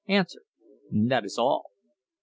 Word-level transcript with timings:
That 0.91 1.25
is 1.25 1.37
all. 1.37 1.69
Q. 1.69 1.71